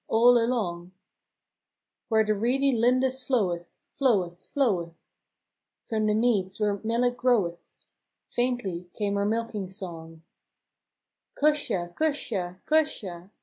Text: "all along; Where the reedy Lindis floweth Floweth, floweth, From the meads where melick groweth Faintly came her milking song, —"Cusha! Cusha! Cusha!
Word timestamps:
"all 0.07 0.43
along; 0.43 0.93
Where 2.09 2.23
the 2.23 2.33
reedy 2.33 2.71
Lindis 2.71 3.21
floweth 3.21 3.79
Floweth, 3.93 4.47
floweth, 4.51 4.95
From 5.85 6.07
the 6.07 6.15
meads 6.15 6.59
where 6.59 6.77
melick 6.83 7.17
groweth 7.17 7.77
Faintly 8.27 8.89
came 8.95 9.13
her 9.13 9.25
milking 9.27 9.69
song, 9.69 10.23
—"Cusha! 11.39 11.93
Cusha! 11.93 12.57
Cusha! 12.65 13.29